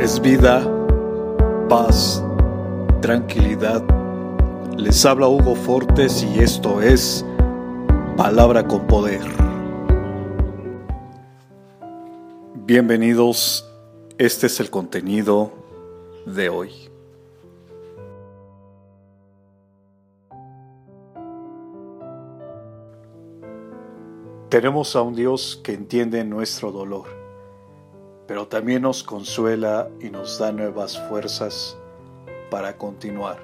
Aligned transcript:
es 0.00 0.20
vida, 0.20 0.68
paz, 1.68 2.22
tranquilidad. 3.00 3.82
Les 4.76 5.04
habla 5.06 5.28
Hugo 5.28 5.54
Fortes 5.54 6.22
y 6.22 6.40
esto 6.40 6.82
es 6.82 7.24
Palabra 8.16 8.66
con 8.66 8.86
Poder. 8.86 9.22
Bienvenidos, 12.66 13.70
este 14.18 14.46
es 14.46 14.58
el 14.60 14.70
contenido 14.70 15.52
de 16.26 16.48
hoy. 16.48 16.70
Tenemos 24.48 24.94
a 24.96 25.02
un 25.02 25.14
Dios 25.14 25.60
que 25.62 25.72
entiende 25.72 26.24
nuestro 26.24 26.70
dolor 26.70 27.23
pero 28.26 28.48
también 28.48 28.82
nos 28.82 29.02
consuela 29.02 29.88
y 30.00 30.10
nos 30.10 30.38
da 30.38 30.52
nuevas 30.52 30.98
fuerzas 31.08 31.76
para 32.50 32.76
continuar. 32.76 33.38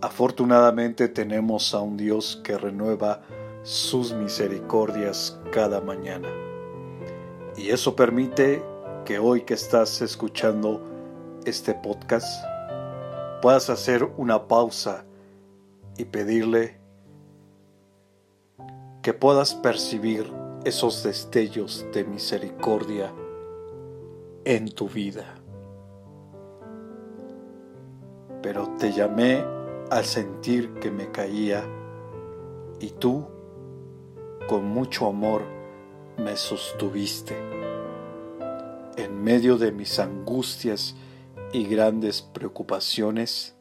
Afortunadamente 0.00 1.08
tenemos 1.08 1.74
a 1.74 1.80
un 1.80 1.96
Dios 1.96 2.40
que 2.42 2.58
renueva 2.58 3.22
sus 3.62 4.12
misericordias 4.12 5.38
cada 5.52 5.80
mañana. 5.80 6.28
Y 7.56 7.70
eso 7.70 7.94
permite 7.94 8.62
que 9.04 9.18
hoy 9.18 9.42
que 9.42 9.54
estás 9.54 10.02
escuchando 10.02 10.82
este 11.44 11.74
podcast 11.74 12.44
puedas 13.40 13.70
hacer 13.70 14.04
una 14.16 14.48
pausa 14.48 15.04
y 15.96 16.04
pedirle 16.04 16.80
que 19.02 19.12
puedas 19.12 19.54
percibir 19.54 20.32
esos 20.64 21.02
destellos 21.02 21.84
de 21.92 22.04
misericordia 22.04 23.12
en 24.44 24.70
tu 24.70 24.88
vida. 24.88 25.34
Pero 28.42 28.68
te 28.78 28.92
llamé 28.92 29.44
al 29.90 30.04
sentir 30.04 30.74
que 30.74 30.90
me 30.90 31.10
caía 31.10 31.64
y 32.80 32.90
tú, 32.90 33.26
con 34.48 34.64
mucho 34.66 35.06
amor, 35.06 35.42
me 36.18 36.36
sostuviste. 36.36 37.36
En 38.96 39.22
medio 39.22 39.56
de 39.56 39.72
mis 39.72 39.98
angustias 39.98 40.96
y 41.52 41.64
grandes 41.66 42.22
preocupaciones, 42.22 43.54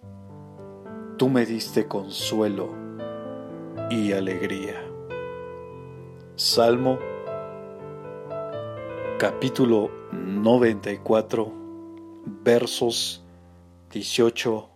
tú 1.17 1.29
me 1.29 1.45
diste 1.45 1.87
consuelo 1.87 2.69
y 3.89 4.13
alegría. 4.13 4.81
Salmo 6.35 6.97
capítulo 9.21 9.91
94, 10.11 11.53
versos 12.43 13.23
18 13.91 14.69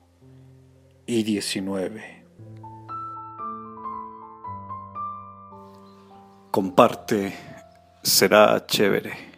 y 1.08 1.24
19. 1.24 2.26
Comparte, 6.52 7.34
será 8.04 8.64
chévere. 8.68 9.35